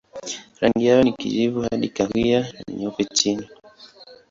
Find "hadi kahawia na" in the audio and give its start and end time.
1.61-2.73